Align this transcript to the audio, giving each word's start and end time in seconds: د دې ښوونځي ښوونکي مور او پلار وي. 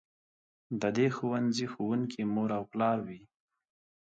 د 0.81 0.83
دې 0.97 1.07
ښوونځي 1.15 1.65
ښوونکي 1.73 2.21
مور 2.33 2.49
او 2.57 2.63
پلار 2.71 2.97
وي. 3.07 3.21